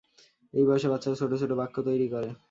[0.53, 2.29] এই বয়সে বাচ্চারা ছোট ছোট বাক্য তৈরি করে।